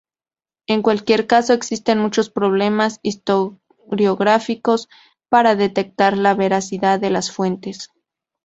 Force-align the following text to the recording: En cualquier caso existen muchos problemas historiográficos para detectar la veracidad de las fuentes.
En 0.65 0.81
cualquier 0.81 1.27
caso 1.27 1.53
existen 1.53 1.99
muchos 1.99 2.31
problemas 2.31 2.99
historiográficos 3.03 4.89
para 5.29 5.55
detectar 5.55 6.17
la 6.17 6.33
veracidad 6.33 6.99
de 6.99 7.11
las 7.11 7.31
fuentes. 7.31 7.91